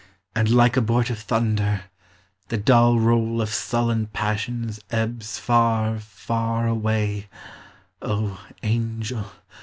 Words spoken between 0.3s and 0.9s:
And like